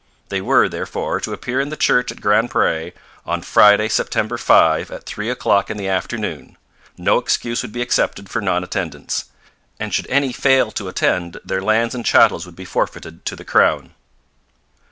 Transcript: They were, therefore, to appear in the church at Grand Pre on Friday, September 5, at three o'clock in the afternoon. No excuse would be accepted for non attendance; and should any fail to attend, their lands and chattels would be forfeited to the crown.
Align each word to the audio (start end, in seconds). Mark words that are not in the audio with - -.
They 0.29 0.41
were, 0.41 0.67
therefore, 0.67 1.19
to 1.21 1.31
appear 1.31 1.61
in 1.61 1.69
the 1.69 1.77
church 1.77 2.11
at 2.11 2.21
Grand 2.21 2.49
Pre 2.49 2.91
on 3.23 3.43
Friday, 3.43 3.87
September 3.87 4.35
5, 4.35 4.89
at 4.89 5.05
three 5.05 5.29
o'clock 5.29 5.69
in 5.69 5.77
the 5.77 5.87
afternoon. 5.87 6.57
No 6.97 7.19
excuse 7.19 7.61
would 7.61 7.71
be 7.71 7.83
accepted 7.83 8.27
for 8.27 8.41
non 8.41 8.63
attendance; 8.63 9.25
and 9.79 9.93
should 9.93 10.07
any 10.09 10.33
fail 10.33 10.71
to 10.71 10.87
attend, 10.87 11.39
their 11.45 11.61
lands 11.61 11.93
and 11.93 12.03
chattels 12.03 12.47
would 12.47 12.55
be 12.55 12.65
forfeited 12.65 13.25
to 13.25 13.35
the 13.35 13.45
crown. 13.45 13.93